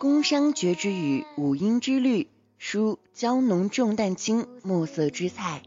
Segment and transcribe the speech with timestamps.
[0.00, 5.60] 宫商角徵羽，五音之律，书娇浓重淡轻，墨色之菜。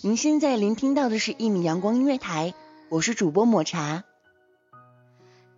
[0.00, 2.54] 您现在聆听到的是一米阳光音乐台，
[2.88, 4.04] 我是主播抹茶。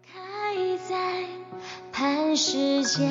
[0.03, 0.17] 开
[0.89, 1.27] 在
[1.93, 3.09] 磐石间，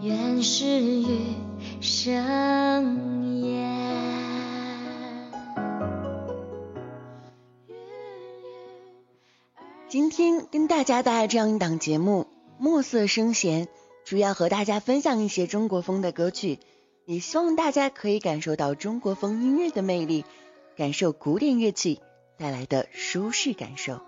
[0.00, 1.34] 原是余
[1.82, 3.05] 生
[10.50, 12.22] 跟大家带来这样一档节目
[12.58, 13.66] 《暮色生弦》，
[14.04, 16.60] 主要和大家分享一些中国风的歌曲，
[17.04, 20.24] 也希望大家可以感受到中国风音乐的魅力，
[20.76, 22.00] 感受古典乐器
[22.38, 24.00] 带来的舒适感受。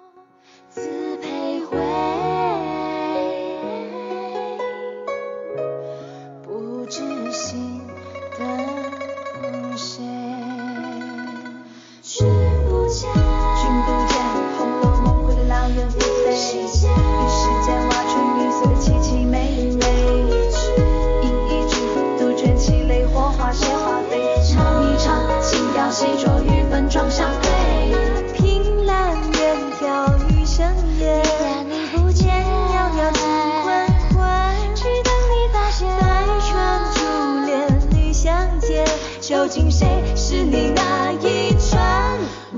[39.48, 41.81] 竟谁是你那一春？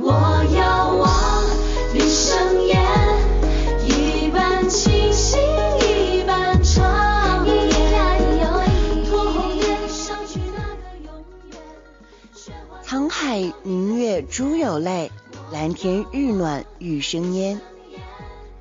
[0.03, 1.45] 我遥望
[1.95, 2.83] 余生烟，
[3.87, 5.39] 一半清醒，
[5.79, 7.71] 一半长夜。
[9.09, 11.15] 托红颜上去那个永
[11.53, 11.59] 远。
[12.35, 15.13] 雪花沧海明月珠有泪，
[15.53, 17.61] 蓝天日暖玉生烟。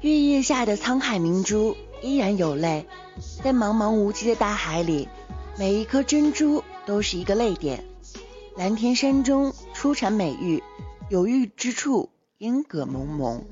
[0.02, 2.86] 月夜下的沧海明珠依然有泪，
[3.44, 5.10] 在茫茫无际的大海里，
[5.58, 7.84] 每一颗珍珠都是一个泪点。
[8.60, 10.62] 蓝田山中出产美玉，
[11.08, 12.10] 有玉之处
[12.40, 13.46] 烟葛蒙蒙，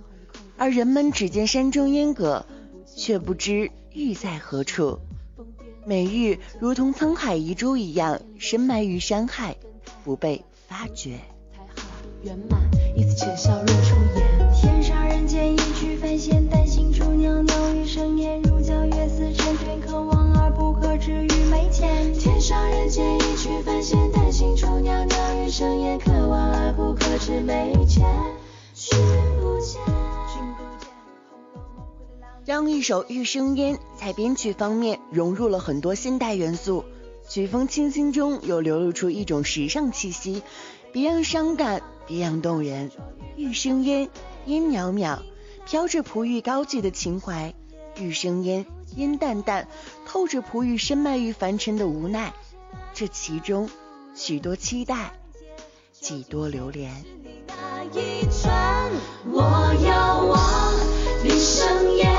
[0.58, 2.46] 而人们只见山中烟葛，
[2.94, 5.00] 却不知玉在何处。
[5.86, 9.56] 美玉如同沧海遗珠一样，深埋于山海，
[10.04, 11.22] 不被发掘。
[12.24, 12.60] 圆满，
[12.94, 14.27] 一次浅笑如初颜。
[27.28, 28.08] 是眉间。
[28.74, 28.98] 君
[29.42, 30.88] 不见，君不见，
[31.36, 36.86] 《红楼梦》回的阆这样一首《玉生烟》在编曲方面融入了很多现代元素，
[37.28, 40.42] 曲风清新中又流露出一种时尚气息，
[40.94, 42.92] 别样伤感，别样动人。
[43.36, 44.08] 玉生烟，
[44.46, 45.20] 烟袅袅，
[45.66, 47.52] 飘着璞玉高举的情怀；
[48.00, 48.66] 玉生烟，
[48.96, 49.68] 烟淡淡，
[50.06, 52.32] 透着璞玉深埋于凡尘的无奈。
[52.94, 53.70] 这其中，
[54.16, 55.12] 许多期待，
[56.08, 56.90] 几多流连。
[57.50, 58.90] 那一串，
[59.30, 60.74] 我要望
[61.22, 62.10] 你生烟，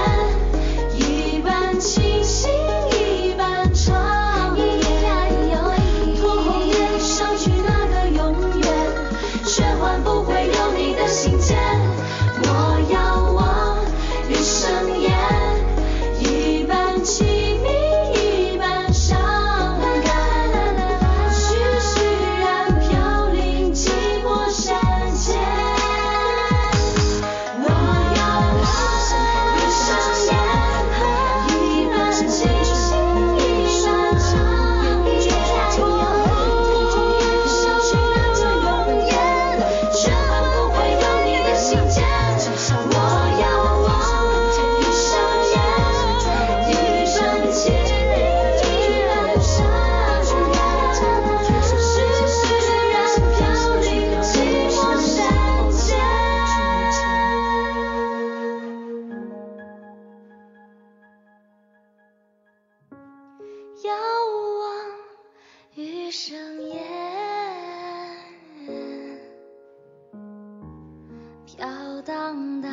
[72.08, 72.70] 荡荡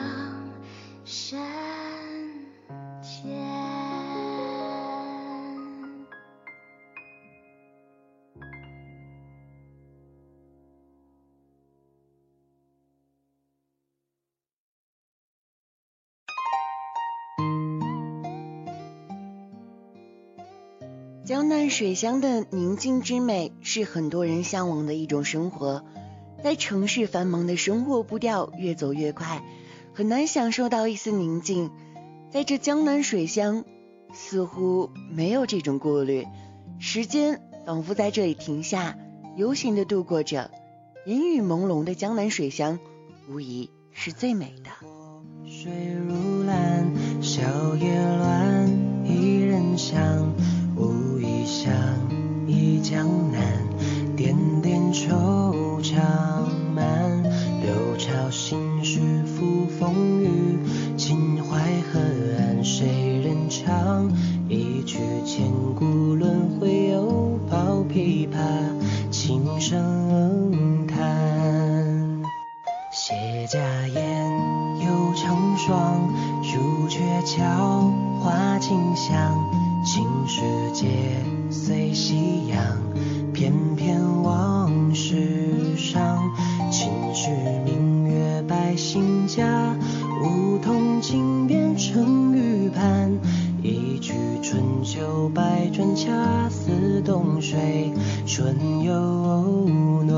[1.03, 1.37] 山
[3.01, 3.35] 间。
[21.25, 25.83] 江南水乡的宁静之美是很多人向往的一种生活。
[26.45, 29.43] 在城市繁忙的生活步调越走越快，
[29.95, 31.71] 很难享受到一丝宁静。
[32.29, 33.65] 在这江南水乡，
[34.13, 36.27] 似乎没有这种顾虑，
[36.77, 38.95] 时间仿佛在这里停下，
[39.35, 40.51] 悠闲的度过着。
[41.07, 42.77] 烟雨朦胧的江南水乡，
[43.27, 44.69] 无疑是最美的。
[45.47, 45.71] 水
[46.07, 46.93] 如蓝，
[47.23, 47.41] 小
[47.75, 48.69] 叶乱，
[49.03, 50.31] 一人香。
[51.47, 51.71] 想
[52.47, 53.64] 忆江南，
[76.55, 77.91] 朱雀桥，
[78.21, 79.35] 花径香。
[79.83, 80.41] 青石
[80.71, 80.87] 街，
[81.51, 82.57] 随夕阳，
[83.33, 86.17] 翩翩往事上。
[86.71, 87.29] 秦时
[87.65, 89.75] 明月百姓家，
[90.23, 93.11] 梧桐金边成玉盘。
[93.61, 97.91] 一曲春秋百转，恰似冬水
[98.25, 98.93] 春又
[100.03, 100.15] 暖。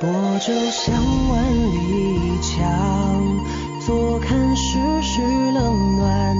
[0.00, 0.08] 泊
[0.40, 0.96] 舟向
[1.28, 2.01] 万里
[2.56, 3.40] 墙。
[3.84, 5.20] 坐看世事
[5.52, 6.36] 冷暖，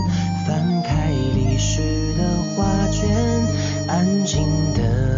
[0.47, 3.09] 翻开历史的画卷，
[3.89, 5.12] 安静的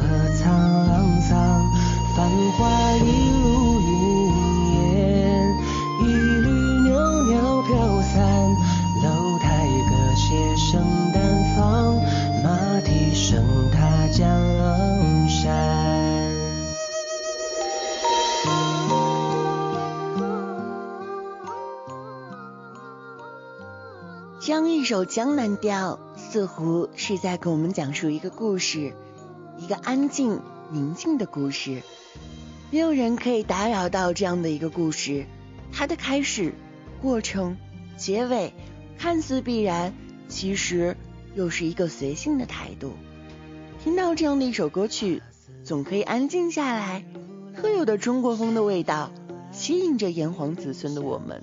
[24.85, 28.93] 一首江南调，似乎是在给我们讲述一个故事，
[29.57, 31.81] 一个安静宁静的故事。
[32.71, 35.25] 没有人可以打扰到这样的一个故事，
[35.73, 36.53] 它的开始、
[37.01, 37.57] 过程、
[37.97, 38.53] 结尾，
[38.99, 39.95] 看似必然，
[40.29, 40.99] 其实
[41.35, 42.93] 又是一个随性的态度。
[43.83, 45.23] 听到这样的一首歌曲，
[45.65, 47.07] 总可以安静下来，
[47.57, 49.11] 特有的中国风的味道，
[49.51, 51.43] 吸引着炎黄子孙的我们。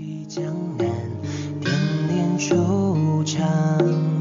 [0.00, 0.42] 忆江
[0.78, 0.86] 南，
[1.60, 1.70] 点
[2.08, 3.38] 点惆怅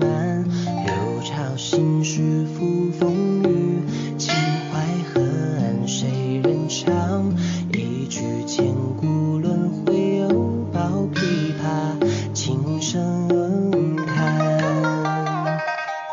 [0.01, 0.43] 满，
[0.85, 3.81] 六朝心事付风雨，
[4.17, 4.35] 秦
[4.69, 7.33] 淮河岸谁人唱？
[7.71, 10.27] 一曲千古轮回，又
[10.73, 11.95] 抱琵琶
[12.33, 13.29] 轻声
[14.05, 15.61] 叹。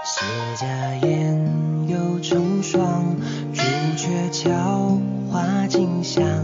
[0.05, 1.45] 谢家燕，
[1.89, 3.17] 又成双，
[3.53, 3.63] 朱
[3.97, 4.97] 雀桥，
[5.29, 6.36] 花径香，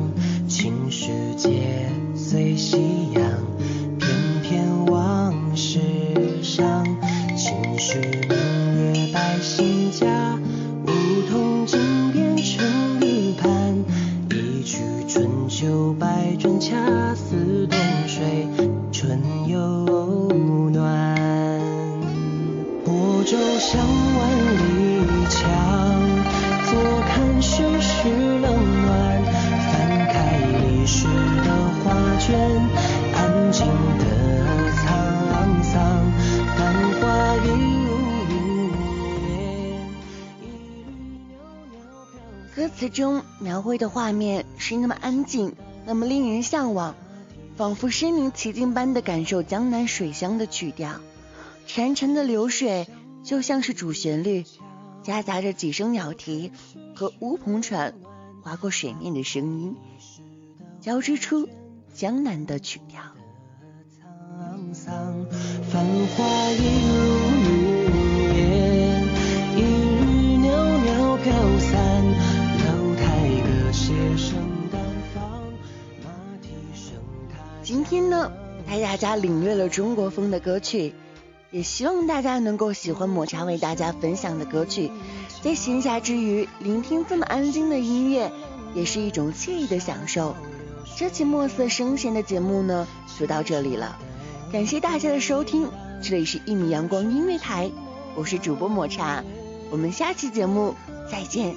[42.54, 45.56] 歌词中描绘的画面是那么安静，
[45.86, 46.94] 那么令人向往，
[47.56, 51.00] 仿佛身临其境般的感受江南水乡的曲调。
[51.66, 52.86] 潺潺的流水
[53.22, 54.44] 就像是主旋律，
[55.02, 56.52] 夹杂着几声鸟啼
[56.94, 57.94] 和乌篷船
[58.42, 59.76] 划过水面的声音，
[60.80, 61.48] 交织出
[61.94, 63.00] 江南的曲调。
[64.74, 65.84] 繁
[66.16, 67.11] 华一
[77.72, 78.30] 今天呢，
[78.68, 80.94] 带大家领略了中国风的歌曲，
[81.50, 84.92] 也希望大家能够喜欢抹茶为大家分享的歌曲。
[85.40, 88.30] 在闲暇之余，聆听这么安静的音乐，
[88.74, 90.36] 也是一种惬意的享受。
[90.98, 92.86] 这期墨色声弦的节目呢，
[93.18, 93.96] 就到这里了，
[94.52, 95.66] 感谢大家的收听，
[96.02, 97.70] 这里是一米阳光音乐台，
[98.14, 99.24] 我是主播抹茶，
[99.70, 100.74] 我们下期节目
[101.10, 101.54] 再见。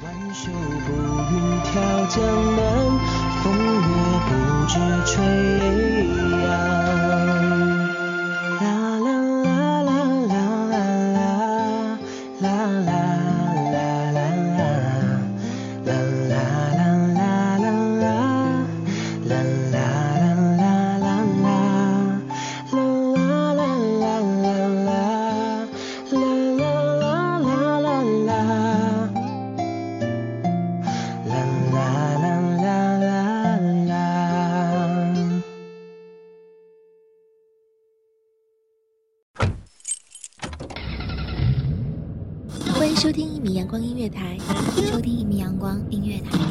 [0.00, 0.92] 挽袖步
[1.32, 1.72] 云跳
[2.06, 2.22] 江
[2.54, 2.62] 南，
[3.42, 3.97] 风月
[4.78, 5.22] 似炊
[6.38, 7.37] 烟。